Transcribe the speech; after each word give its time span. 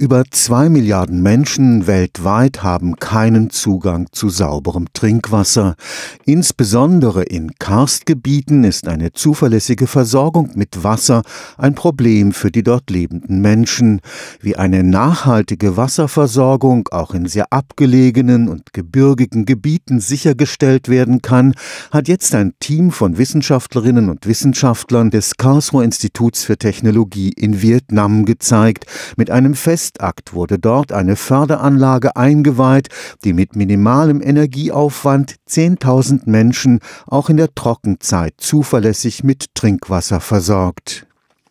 Über 0.00 0.22
zwei 0.30 0.68
Milliarden 0.68 1.24
Menschen 1.24 1.88
weltweit 1.88 2.62
haben 2.62 2.94
keinen 3.00 3.50
Zugang 3.50 4.06
zu 4.12 4.28
sauberem 4.28 4.86
Trinkwasser. 4.92 5.74
Insbesondere 6.24 7.24
in 7.24 7.56
Karstgebieten 7.58 8.62
ist 8.62 8.86
eine 8.86 9.12
zuverlässige 9.12 9.88
Versorgung 9.88 10.52
mit 10.54 10.84
Wasser 10.84 11.22
ein 11.56 11.74
Problem 11.74 12.30
für 12.30 12.52
die 12.52 12.62
dort 12.62 12.90
lebenden 12.90 13.40
Menschen. 13.40 14.00
Wie 14.40 14.54
eine 14.54 14.84
nachhaltige 14.84 15.76
Wasserversorgung 15.76 16.88
auch 16.92 17.12
in 17.12 17.26
sehr 17.26 17.52
abgelegenen 17.52 18.48
und 18.48 18.72
gebirgigen 18.72 19.46
Gebieten 19.46 19.98
sichergestellt 19.98 20.88
werden 20.88 21.22
kann, 21.22 21.54
hat 21.90 22.06
jetzt 22.06 22.36
ein 22.36 22.52
Team 22.60 22.92
von 22.92 23.18
Wissenschaftlerinnen 23.18 24.10
und 24.10 24.28
Wissenschaftlern 24.28 25.10
des 25.10 25.38
Karlsruher 25.38 25.82
Instituts 25.82 26.44
für 26.44 26.56
Technologie 26.56 27.30
in 27.30 27.62
Vietnam 27.62 28.26
gezeigt, 28.26 28.86
mit 29.16 29.32
einem 29.32 29.54
festen 29.54 29.87
Festakt 29.88 30.34
wurde 30.34 30.58
dort 30.58 30.92
eine 30.92 31.16
Förderanlage 31.16 32.14
eingeweiht, 32.14 32.88
die 33.24 33.32
mit 33.32 33.56
minimalem 33.56 34.20
Energieaufwand 34.20 35.36
10.000 35.48 36.24
Menschen 36.26 36.80
auch 37.06 37.30
in 37.30 37.38
der 37.38 37.54
Trockenzeit 37.54 38.34
zuverlässig 38.36 39.24
mit 39.24 39.54
Trinkwasser 39.54 40.20
versorgt. 40.20 41.06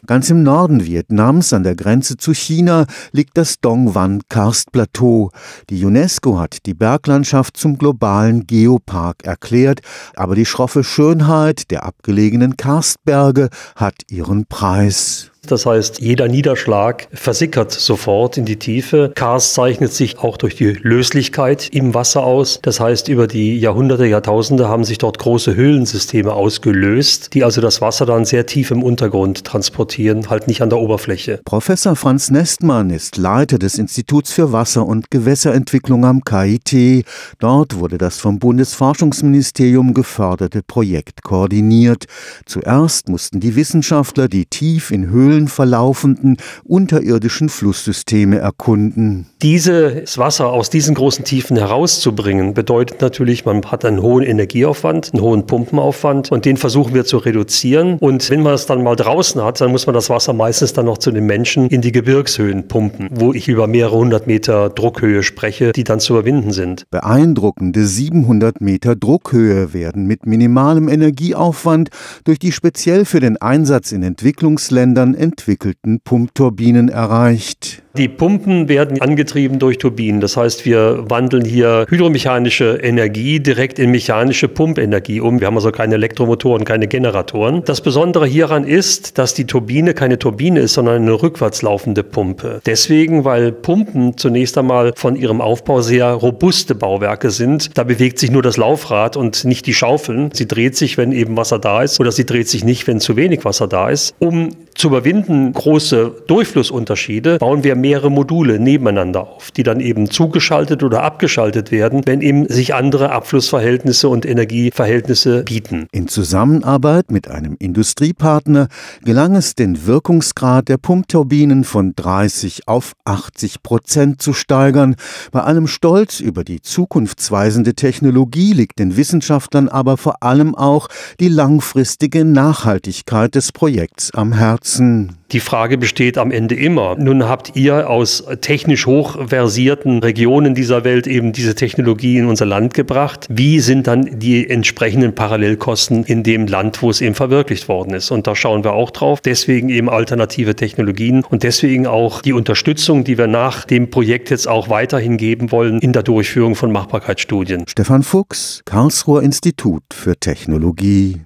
Ganz 0.05 0.30
im 0.30 0.44
Norden 0.44 0.86
Vietnams, 0.86 1.52
an 1.52 1.64
der 1.64 1.76
Grenze 1.76 2.18
zu 2.18 2.36
China, 2.36 2.86
liegt 3.12 3.38
das 3.40 3.59
Dongwan 3.59 4.22
Karstplateau. 4.30 5.31
Die 5.72 5.84
UNESCO 5.84 6.40
hat 6.40 6.67
die 6.67 6.76
Berglandschaft 6.76 7.58
zum 7.58 7.80
globalen 7.80 8.45
Geopark 8.45 9.23
erklärt, 9.23 9.81
aber 10.16 10.36
die 10.36 10.45
schroffe 10.45 10.84
Schönheit 10.84 11.72
der 11.72 11.86
abgelegenen 11.86 12.56
Karstberge 12.56 13.50
hat 13.76 13.95
ihren 14.09 14.45
Preis. 14.45 15.31
Das 15.48 15.66
heißt, 15.66 16.00
jeder 16.00 16.28
Niederschlag 16.28 17.08
versickert 17.14 17.72
sofort 17.72 18.38
in 18.38 18.46
die 18.46 18.58
Tiefe. 18.58 19.12
Karst 19.16 19.54
zeichnet 19.54 19.94
sich 19.94 20.20
auch 20.20 20.38
durch 20.38 20.56
die 20.56 20.73
Löslichkeit 20.73 21.70
im 21.72 21.94
Wasser 21.94 22.23
aus. 22.23 22.59
Das 22.62 22.80
heißt, 22.80 23.08
über 23.08 23.28
die 23.28 23.58
Jahrhunderte, 23.58 24.06
Jahrtausende 24.06 24.68
haben 24.68 24.84
sich 24.84 24.98
dort 24.98 25.20
große 25.20 25.56
Höhlensysteme 25.56 26.34
ausgelöst, 26.34 27.34
die 27.34 27.44
also 27.44 27.62
das 27.62 27.81
Wasser 27.81 28.06
dann 28.06 28.25
sehr 28.25 28.45
tief 28.45 28.72
im 28.72 28.84
Untergrund 28.84 29.44
transportieren, 29.45 30.30
halt 30.30 30.48
nicht 30.48 30.62
an 30.62 30.70
der 30.70 30.80
Oberfläche. 30.80 31.40
Professor 31.45 31.95
Franz 31.95 32.30
Nestmann 32.30 32.90
ist 32.90 33.18
Leiter 33.18 33.58
des 33.58 33.78
Instituts 33.78 34.31
für 34.31 34.52
Wasser- 34.52 34.86
und 34.86 35.12
Gewässerentwicklung 35.12 36.06
am 36.06 36.23
KIT. 36.23 37.06
Dort 37.40 37.80
wurde 37.80 37.98
das 37.98 38.18
vom 38.18 38.40
Bundesforschungsministerium 38.40 39.94
geförderte 39.94 40.62
Projekt 40.64 41.23
koordiniert. 41.23 42.06
Zuerst 42.45 43.09
mussten 43.09 43.40
die 43.40 43.56
Wissenschaftler 43.56 44.28
die 44.28 44.45
tief 44.45 44.92
in 44.92 45.09
Höhlen 45.09 45.37
Höhlen 45.38 45.48
verlaufenden 45.48 46.38
unterirdischen 46.64 47.50
Flusssysteme 47.50 48.40
erkunden. 48.40 49.28
Dieses 49.44 50.18
Wasser 50.18 50.48
aus 50.52 50.72
diesen 50.72 50.96
großen 50.96 51.26
Tiefen 51.26 51.58
herauszubringen, 51.58 52.56
bedeutet 52.56 53.02
natürlich, 53.02 53.46
man 53.46 53.64
hat 53.66 53.86
einen 53.86 54.02
hohen 54.02 54.24
Energieaufwand, 54.24 55.14
einen 55.14 55.22
hohen 55.22 55.46
Pumpenaufwand 55.46 56.32
und 56.32 56.46
den 56.46 56.58
versuchen 56.58 56.96
wir 56.96 57.06
zu 57.06 57.18
reduzieren. 57.18 57.98
Und 58.00 58.30
wenn 58.32 58.42
man 58.42 58.56
es 58.56 58.66
dann 58.66 58.82
mal 58.82 58.96
draußen 58.96 59.44
hat, 59.44 59.62
dann 59.62 59.72
muss 59.72 59.86
man 59.86 59.94
das 59.94 60.10
Wasser 60.10 60.34
meistens 60.34 60.74
dann 60.74 60.86
noch 60.86 60.98
zu 60.98 61.12
den 61.12 61.26
Menschen 61.26 61.68
in 61.68 61.82
die 61.82 61.92
Gebirgshöhen 61.92 62.68
pumpen, 62.68 63.10
wo 63.12 63.34
ich 63.34 63.48
über 63.48 63.68
mehrere 63.68 63.98
hundert 63.98 64.26
Meter 64.26 64.70
Druckhöhe 64.70 65.22
spreche, 65.22 65.72
die 65.72 65.84
dann 65.84 66.00
zu 66.00 66.14
überwinden 66.14 66.52
sind. 66.52 66.86
Beeindruckende 66.90 67.86
700 67.86 68.60
Meter 68.60 68.96
Druckhöhe 68.96 69.74
werden 69.74 70.08
mit 70.08 70.26
minimalem 70.26 70.88
Energieaufwand 70.88 71.90
durch 72.24 72.40
die 72.40 72.52
speziell 72.52 73.06
für 73.06 73.20
den 73.20 73.38
Einsatz 73.38 73.92
in 73.92 74.02
Entwicklungsländern 74.02 75.14
entwickelten 75.28 76.00
Pumpturbinen 76.03 76.89
erreicht. 76.89 77.83
Die 77.97 78.08
Pumpen 78.08 78.70
werden 78.70 79.02
angetrieben 79.02 79.58
durch 79.58 79.80
Turbinen. 79.80 80.22
Das 80.22 80.38
heißt, 80.38 80.66
wir 80.66 81.06
wandeln 81.09 81.44
hier 81.44 81.88
hydromechanische 81.89 82.75
Energie 82.75 83.39
direkt 83.39 83.80
in 83.80 83.89
mechanische 83.89 84.47
Pumpenergie 84.47 85.19
um. 85.19 85.39
Wir 85.39 85.47
haben 85.47 85.56
also 85.56 85.72
keine 85.72 85.95
Elektromotoren, 85.95 86.63
keine 86.63 86.88
Generatoren. 86.88 87.63
Das 87.66 87.81
Besondere 87.81 88.28
hieran 88.28 88.66
ist, 88.66 89.18
dass 89.18 89.34
die 89.34 89.46
Turbine 89.46 89.96
keine 89.96 90.19
Turbine 90.19 90.59
ist, 90.59 90.74
sondern 90.74 91.02
eine 91.02 91.13
rückwärts 91.13 91.63
laufende 91.63 92.03
Pumpe. 92.03 92.62
Deswegen, 92.68 93.25
weil 93.25 93.52
Pumpen 93.52 94.16
zunächst 94.16 94.59
einmal 94.59 94.94
von 94.96 95.16
ihrem 95.16 95.41
Aufbau 95.41 95.81
sehr 95.81 96.12
robuste 96.12 96.75
Bauwerke 96.75 97.31
sind. 97.31 97.75
Da 97.79 97.84
bewegt 97.84 98.19
sich 98.19 98.29
nur 98.29 98.44
das 98.44 98.57
Laufrad 98.57 99.18
und 99.18 99.44
nicht 99.44 99.66
die 99.66 99.73
Schaufeln. 99.73 100.29
Sie 100.34 100.47
dreht 100.47 100.78
sich, 100.78 101.00
wenn 101.00 101.12
eben 101.12 101.35
Wasser 101.35 101.57
da 101.57 101.81
ist, 101.81 102.00
oder 102.00 102.12
sie 102.12 102.28
dreht 102.28 102.47
sich 102.47 102.63
nicht, 102.63 102.85
wenn 102.85 103.00
zu 103.00 103.16
wenig 103.16 103.44
Wasser 103.44 103.68
da 103.68 103.90
ist. 103.90 104.13
Um 104.19 104.52
zu 104.75 104.90
überwinden 104.90 105.06
große 105.53 106.23
Durchflussunterschiede, 106.28 107.38
bauen 107.38 107.63
wir 107.63 107.75
mehrere 107.75 108.12
Module 108.12 108.59
nebeneinander 108.59 109.28
auf, 109.28 109.51
die 109.51 109.63
dann 109.63 109.79
eben 109.79 110.09
zugeschaltet 110.09 110.84
oder 110.84 111.03
abgeschaltet 111.03 111.72
werden, 111.72 112.01
wenn 112.06 112.22
eben 112.22 112.47
sich 112.47 112.73
andere 112.73 113.12
Abflussverhältnisse 113.12 114.09
und 114.09 114.25
Energieverhältnisse 114.25 115.44
bieten. 115.44 115.88
In 115.91 116.07
Zusammenarbeit 116.07 117.12
mit 117.12 117.28
einem 117.29 117.56
Industriepartner 117.59 118.67
gelang 119.03 119.35
es, 119.35 119.56
den 119.56 119.85
Wirkungsgrad 119.85 120.67
der 120.67 120.78
Pumpturbinen 120.78 121.63
von 121.63 121.94
30 121.96 122.67
auf 122.67 122.94
80 123.06 123.63
Prozent 123.63 124.22
zu 124.22 124.34
steigern. 124.34 124.96
Bei 125.31 125.41
allem 125.41 125.67
Stolz 125.67 126.19
über 126.19 126.44
die 126.44 126.62
zukunftsweisende 126.62 127.73
Technologie 127.73 128.53
liegt 128.53 128.79
den 128.79 128.97
Wissenschaftlern 128.97 129.69
aber 129.69 129.97
vor 129.97 130.23
allem 130.23 130.56
auch 130.56 130.88
die 131.19 131.29
langfristige 131.29 132.25
Nachhaltigkeit 132.25 133.35
des 133.35 133.51
Projekts 133.51 134.12
am 134.13 134.34
Herzen. 134.34 134.97
Die 135.31 135.40
Frage 135.41 135.78
besteht 135.78 136.18
am 136.18 136.31
Ende 136.31 136.56
immer. 136.56 136.96
Nun 136.96 137.28
habt 137.28 137.56
ihr 137.56 137.90
aus 137.90 138.24
technisch 138.40 138.85
hochversierten 138.85 140.00
Regionen 140.00 140.56
dieser 140.56 140.85
Welt 140.85 141.06
eben 141.06 141.34
diese 141.34 141.53
Technologie 141.53 142.18
in 142.18 142.28
unser 142.28 142.46
Land 142.46 142.74
gebracht. 142.74 143.28
Wie 143.30 143.59
sind 143.59 143.88
dann 143.88 144.19
die 144.19 144.50
entsprechenden 144.50 145.16
Parallelkosten 145.16 146.06
in 146.06 146.24
dem 146.24 146.47
Land, 146.47 146.81
wo 146.81 146.90
es 146.90 147.02
eben 147.02 147.13
verwirklicht 147.13 147.68
worden 147.68 147.94
ist? 147.94 148.12
Und 148.12 148.25
da 148.25 148.35
schauen 148.35 148.63
wir 148.63 148.72
auch 148.74 148.91
drauf. 148.91 149.19
Deswegen 149.19 149.68
eben 149.68 149.90
alternative 149.90 150.56
Technologien 150.56 151.25
und 151.29 151.44
deswegen 151.44 151.88
auch 151.88 152.22
die 152.22 152.34
Unterstützung, 152.34 153.03
die 153.03 153.18
wir 153.18 153.28
nach 153.28 153.66
dem 153.66 153.90
Projekt 153.90 154.29
jetzt 154.29 154.47
auch 154.47 154.69
weiterhin 154.69 155.18
geben 155.18 155.52
wollen 155.52 155.79
in 155.79 155.91
der 155.91 156.03
Durchführung 156.03 156.56
von 156.56 156.72
Machbarkeitsstudien. 156.72 157.66
Stefan 157.68 158.03
Fuchs, 158.03 158.62
Karlsruher 158.66 159.24
Institut 159.24 159.84
für 159.91 160.18
Technologie. 160.18 161.16